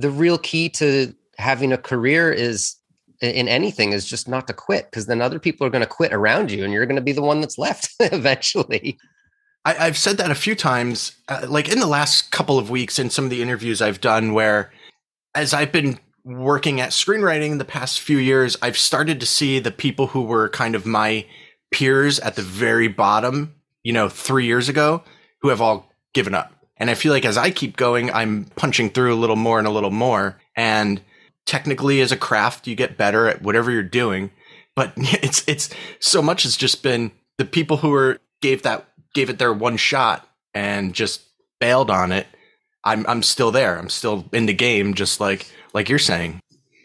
the 0.00 0.10
real 0.10 0.38
key 0.38 0.68
to 0.70 1.14
having 1.38 1.72
a 1.72 1.78
career 1.78 2.32
is 2.32 2.76
in 3.20 3.48
anything 3.48 3.92
is 3.92 4.06
just 4.06 4.28
not 4.28 4.46
to 4.46 4.54
quit 4.54 4.90
because 4.90 5.06
then 5.06 5.20
other 5.20 5.38
people 5.38 5.66
are 5.66 5.70
going 5.70 5.82
to 5.82 5.86
quit 5.86 6.12
around 6.12 6.50
you 6.50 6.64
and 6.64 6.72
you're 6.72 6.86
going 6.86 6.96
to 6.96 7.02
be 7.02 7.12
the 7.12 7.22
one 7.22 7.40
that's 7.40 7.58
left 7.58 7.90
eventually. 8.00 8.98
I, 9.64 9.74
have 9.74 9.98
said 9.98 10.16
that 10.16 10.30
a 10.30 10.34
few 10.34 10.54
times, 10.54 11.12
uh, 11.28 11.46
like 11.48 11.68
in 11.68 11.80
the 11.80 11.86
last 11.86 12.30
couple 12.30 12.58
of 12.58 12.70
weeks 12.70 12.98
in 12.98 13.10
some 13.10 13.24
of 13.24 13.30
the 13.30 13.42
interviews 13.42 13.82
I've 13.82 14.00
done, 14.00 14.32
where 14.32 14.72
as 15.34 15.52
I've 15.52 15.70
been 15.70 15.98
working 16.24 16.80
at 16.80 16.90
screenwriting 16.90 17.58
the 17.58 17.66
past 17.66 18.00
few 18.00 18.16
years, 18.16 18.56
I've 18.62 18.78
started 18.78 19.20
to 19.20 19.26
see 19.26 19.58
the 19.58 19.70
people 19.70 20.06
who 20.06 20.22
were 20.22 20.48
kind 20.48 20.74
of 20.74 20.86
my 20.86 21.26
peers 21.70 22.18
at 22.20 22.36
the 22.36 22.42
very 22.42 22.88
bottom, 22.88 23.54
you 23.82 23.92
know, 23.92 24.08
three 24.08 24.46
years 24.46 24.70
ago, 24.70 25.02
who 25.42 25.48
have 25.50 25.60
all 25.60 25.92
given 26.14 26.34
up. 26.34 26.52
And 26.80 26.90
I 26.90 26.94
feel 26.94 27.12
like 27.12 27.26
as 27.26 27.36
I 27.36 27.50
keep 27.50 27.76
going, 27.76 28.10
I'm 28.10 28.46
punching 28.56 28.90
through 28.90 29.14
a 29.14 29.20
little 29.20 29.36
more 29.36 29.58
and 29.58 29.68
a 29.68 29.70
little 29.70 29.90
more. 29.90 30.40
And 30.56 31.00
technically 31.46 32.00
as 32.00 32.12
a 32.12 32.16
craft 32.16 32.66
you 32.66 32.74
get 32.74 32.96
better 32.96 33.28
at 33.28 33.42
whatever 33.42 33.70
you're 33.70 33.82
doing. 33.82 34.30
But 34.74 34.92
it's 34.96 35.44
it's 35.46 35.70
so 35.98 36.22
much 36.22 36.44
has 36.44 36.56
just 36.56 36.82
been 36.82 37.12
the 37.38 37.44
people 37.44 37.78
who 37.78 37.90
were 37.90 38.18
gave 38.40 38.62
that 38.62 38.88
gave 39.14 39.28
it 39.28 39.38
their 39.38 39.52
one 39.52 39.76
shot 39.76 40.26
and 40.54 40.94
just 40.94 41.22
bailed 41.58 41.90
on 41.90 42.12
it. 42.12 42.26
I'm 42.82 43.04
i'm 43.06 43.22
still 43.22 43.50
there. 43.50 43.78
I'm 43.78 43.90
still 43.90 44.24
in 44.32 44.46
the 44.46 44.54
game 44.54 44.94
just 44.94 45.20
like 45.20 45.46
like 45.74 45.88
you're 45.88 45.98
saying 45.98 46.40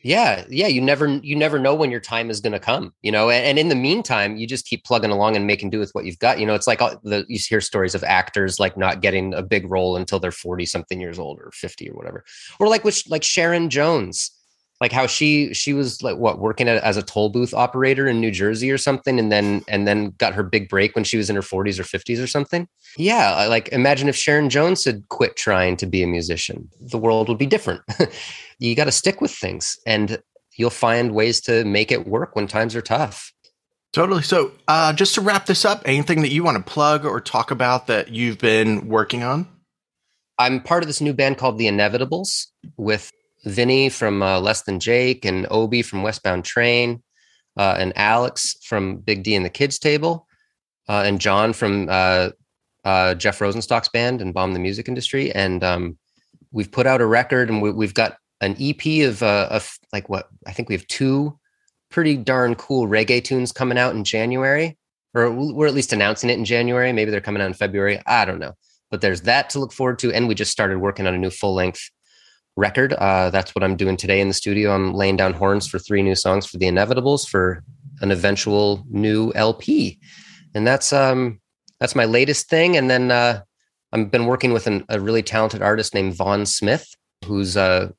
yeah 0.06 0.46
yeah 0.50 0.68
you 0.68 0.80
never 0.80 1.08
you 1.24 1.36
never 1.36 1.58
know 1.58 1.74
when 1.74 1.90
your 1.90 2.00
time 2.00 2.30
is 2.30 2.40
going 2.40 2.54
to 2.54 2.60
come 2.60 2.94
you 3.02 3.12
know 3.12 3.32
and, 3.32 3.44
and, 3.44 3.58
in 3.58 3.70
the 3.70 3.76
meantime 3.76 4.38
you 4.38 4.46
just 4.46 4.68
keep 4.68 4.84
plugging 4.84 5.10
along 5.10 5.36
and 5.36 5.48
making 5.48 5.72
do 5.72 5.80
with 5.80 5.90
what 5.94 6.06
you've 6.06 6.20
got 6.20 6.40
you 6.40 6.46
know 6.46 6.54
it's 6.54 6.68
like 6.68 6.80
all 6.80 6.96
the 7.04 7.26
you 7.28 7.40
hear 7.40 7.60
stories 7.60 7.96
of 7.96 8.04
actors 8.04 8.60
like 8.60 8.78
not 8.78 9.02
getting 9.02 9.34
a 9.34 9.42
big 9.42 9.68
role 9.68 9.98
until 9.98 10.20
they're 10.20 10.32
40 10.32 10.68
something 10.68 11.02
years 11.02 11.18
old 11.18 11.40
or 11.40 11.50
50 11.54 11.90
or 11.90 11.96
whatever 11.96 12.24
or 12.60 12.68
like 12.68 12.84
which 12.84 13.10
like 13.10 13.24
sharon 13.24 13.68
jones 13.68 14.30
like 14.86 14.92
how 14.92 15.08
she 15.08 15.52
she 15.52 15.74
was 15.74 16.04
like 16.04 16.18
what 16.18 16.38
working 16.38 16.70
at, 16.70 16.84
as 16.84 16.96
a 16.96 17.02
toll 17.02 17.30
booth 17.30 17.56
operator 17.56 18.08
in 18.08 18.22
New 18.22 18.30
Jersey 18.30 18.70
or 18.70 18.78
something 18.78 19.18
and 19.18 19.32
then 19.32 19.64
and 19.68 19.88
then 19.88 20.14
got 20.20 20.36
her 20.36 20.44
big 20.44 20.70
break 20.70 20.94
when 20.94 21.04
she 21.04 21.18
was 21.18 21.28
in 21.28 21.36
her 21.36 21.42
40s 21.42 21.80
or 21.80 21.84
50s 21.84 22.24
or 22.24 22.28
something. 22.28 22.68
Yeah, 22.96 23.48
like 23.48 23.68
imagine 23.70 24.10
if 24.10 24.16
Sharon 24.16 24.48
Jones 24.48 24.86
had 24.86 25.10
quit 25.10 25.38
trying 25.38 25.76
to 25.78 25.88
be 25.88 26.04
a 26.04 26.08
musician. 26.08 26.70
The 26.80 27.00
world 27.00 27.30
would 27.30 27.40
be 27.40 27.48
different. 27.48 27.82
you 28.60 28.76
got 28.76 28.84
to 28.84 28.92
stick 28.92 29.22
with 29.22 29.32
things 29.32 29.76
and 29.88 30.22
you'll 30.56 30.70
find 30.70 31.16
ways 31.16 31.42
to 31.42 31.66
make 31.66 31.92
it 31.92 32.06
work 32.06 32.36
when 32.36 32.46
times 32.46 32.76
are 32.76 32.82
tough. 32.82 33.34
Totally. 33.92 34.22
So, 34.22 34.52
uh, 34.68 34.94
just 34.94 35.16
to 35.16 35.22
wrap 35.22 35.48
this 35.48 35.66
up, 35.66 35.82
anything 35.86 36.22
that 36.22 36.32
you 36.32 36.44
want 36.44 36.64
to 36.64 36.72
plug 36.72 37.06
or 37.06 37.20
talk 37.20 37.50
about 37.50 37.88
that 37.88 38.10
you've 38.10 38.38
been 38.38 38.88
working 38.88 39.24
on? 39.24 39.48
I'm 40.38 40.62
part 40.62 40.84
of 40.84 40.88
this 40.88 41.02
new 41.02 41.14
band 41.14 41.40
called 41.40 41.58
The 41.58 41.66
Inevitables 41.66 42.48
with 42.78 43.10
Vinny 43.46 43.90
from 43.90 44.22
uh, 44.22 44.40
Less 44.40 44.64
Than 44.64 44.80
Jake 44.80 45.26
and 45.26 45.48
Obi 45.50 45.82
from 45.82 46.04
Westbound 46.04 46.44
Train 46.46 47.02
uh, 47.58 47.76
and 47.78 47.94
Alex 47.96 48.56
from 48.64 48.98
Big 48.98 49.24
D 49.24 49.36
and 49.36 49.46
the 49.46 49.50
Kids 49.50 49.80
Table 49.80 50.28
uh, 50.90 51.04
and 51.06 51.22
John 51.22 51.54
from 51.54 51.88
uh, 51.90 52.30
uh, 52.84 53.16
Jeff 53.16 53.40
Rosenstock's 53.40 53.90
band 53.90 54.22
and 54.22 54.34
Bomb 54.34 54.54
the 54.54 54.60
Music 54.60 54.88
Industry. 54.88 55.32
And 55.32 55.64
um, 55.64 55.98
we've 56.52 56.72
put 56.72 56.88
out 56.88 57.02
a 57.02 57.06
record 57.06 57.50
and 57.50 57.62
we, 57.62 57.86
have 57.86 57.94
got 57.94 58.18
an 58.42 58.56
EP 58.60 59.08
of, 59.08 59.24
uh, 59.24 59.48
of 59.52 59.78
like 59.94 60.10
what 60.10 60.28
I 60.46 60.52
think 60.52 60.70
we 60.70 60.76
have 60.76 60.88
two 60.88 61.38
pretty 61.90 62.18
darn 62.18 62.56
cool 62.56 62.88
reggae 62.88 63.24
tunes 63.24 63.52
coming 63.52 63.78
out 63.78 63.96
in 63.96 64.04
January, 64.04 64.78
or 65.14 65.32
we're 65.32 65.68
at 65.68 65.74
least 65.74 65.94
announcing 65.94 66.30
it 66.30 66.38
in 66.38 66.46
January. 66.46 66.92
Maybe 66.92 67.12
they're 67.12 67.22
coming 67.22 67.42
out 67.42 67.48
in 67.48 67.54
February. 67.54 68.02
I 68.06 68.26
don't 68.26 68.40
know. 68.40 68.54
But 68.92 69.02
there's 69.02 69.22
that 69.22 69.50
to 69.52 69.60
look 69.60 69.74
forward 69.74 70.00
to. 70.00 70.14
And 70.14 70.28
we 70.28 70.36
just 70.36 70.52
started 70.52 70.78
working 70.80 71.08
on 71.08 71.16
a 71.16 71.18
new 71.18 71.30
full 71.30 71.54
length 71.56 71.90
record. 72.56 72.94
Uh, 72.94 73.30
that's 73.30 73.54
what 73.54 73.64
I'm 73.64 73.76
doing 73.76 73.98
today 73.98 74.22
in 74.22 74.28
the 74.28 74.34
studio. 74.34 74.72
I'm 74.72 74.94
laying 74.94 75.18
down 75.18 75.34
horns 75.34 75.68
for 75.68 75.80
three 75.80 76.02
new 76.02 76.16
songs 76.16 76.46
for 76.46 76.58
the 76.58 76.66
Inevitables 76.66 77.28
for 77.28 77.64
an 78.02 78.12
eventual 78.12 78.84
new 78.90 79.32
LP, 79.36 80.00
and 80.54 80.66
that's 80.66 80.92
um 80.94 81.40
that's 81.80 81.96
my 81.96 82.06
latest 82.06 82.50
thing. 82.50 82.78
And 82.78 82.90
then 82.90 83.12
uh, 83.12 83.42
I've 83.92 84.12
been 84.12 84.26
working 84.26 84.54
with 84.54 84.68
an, 84.68 84.86
a 84.90 85.00
really 85.00 85.24
talented 85.24 85.62
artist 85.62 85.94
named 85.94 86.16
Von 86.16 86.46
Smith, 86.46 86.96
who's 87.26 87.58
uh, 87.58 87.90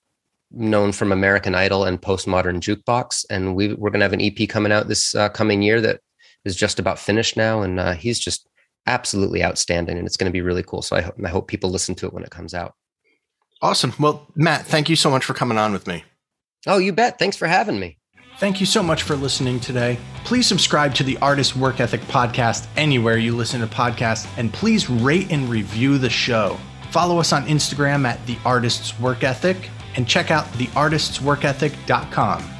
known 0.51 0.93
from 0.93 1.13
American 1.13 1.55
Idol 1.55 1.85
and 1.85 2.01
Postmodern 2.01 2.61
Jukebox, 2.61 3.25
and 3.31 3.55
we 3.55 3.75
we're 3.75 3.91
gonna 3.91 4.05
have 4.05 4.13
an 4.13 4.23
EP 4.23 4.49
coming 4.49 4.73
out 4.73 4.89
this 4.89 5.15
uh, 5.15 5.29
coming 5.29 5.63
year 5.63 5.81
that 5.81 6.01
is 6.45 6.57
just 6.57 6.79
about 6.79 6.99
finished 6.99 7.37
now, 7.37 7.63
and 7.63 7.81
uh, 7.81 7.93
he's 7.93 8.19
just 8.19 8.49
absolutely 8.87 9.45
outstanding, 9.45 9.99
and 9.99 10.07
it's 10.07 10.17
going 10.17 10.31
to 10.31 10.33
be 10.33 10.41
really 10.41 10.63
cool. 10.63 10.83
So 10.83 10.97
I, 10.97 11.11
I 11.25 11.29
hope 11.29 11.49
people 11.49 11.71
listen 11.71 11.95
to 11.97 12.07
it 12.07 12.13
when 12.13 12.23
it 12.23 12.31
comes 12.31 12.55
out. 12.55 12.75
Awesome. 13.63 13.93
Well, 13.99 14.27
Matt, 14.35 14.67
thank 14.67 14.89
you 14.89 14.97
so 14.97 15.11
much 15.11 15.25
for 15.25 15.35
coming 15.35 15.59
on 15.59 15.73
with 15.73 15.87
me. 15.87 16.05
Oh, 16.67 16.79
you 16.79 16.93
bet. 16.93 17.19
Thanks 17.19 17.37
for 17.37 17.47
having 17.47 17.79
me. 17.79 17.99
Thank 18.39 18.61
you 18.61 18.67
so 18.67 18.83
much 18.83 19.03
for 19.03 19.17
listening 19.17 19.61
today. 19.61 19.99
Please 20.25 20.47
subscribe 20.47 20.95
to 20.97 21.03
the 21.03 21.17
Artist 21.19 21.57
Work 21.57 21.81
Ethic 21.81 22.03
podcast 22.03 22.67
anywhere 22.77 23.17
you 23.17 23.35
listen 23.35 23.63
to 23.63 23.67
podcasts, 23.67 24.29
and 24.37 24.53
please 24.53 24.91
rate 24.91 25.33
and 25.33 25.49
review 25.49 25.97
the 25.97 26.11
show. 26.11 26.59
Follow 26.91 27.19
us 27.19 27.33
on 27.33 27.47
Instagram 27.47 28.07
at 28.07 28.25
The 28.27 28.37
Artist's 28.45 28.99
Work 29.01 29.25
Ethic 29.25 29.71
and 29.97 30.07
check 30.07 30.31
out 30.31 30.45
theartistsworkethic.com. 30.53 32.56